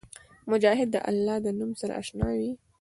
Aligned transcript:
مجاهد 0.51 0.87
د 0.91 0.95
الله 1.09 1.37
د 1.45 1.47
نوم 1.59 1.71
سره 1.81 1.93
اشنا 2.01 2.27
وي. 2.39 2.51